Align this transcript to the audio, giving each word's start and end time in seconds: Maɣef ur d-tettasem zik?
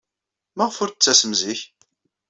Maɣef 0.57 0.77
ur 0.83 0.89
d-tettasem 0.91 1.33
zik? 1.41 1.59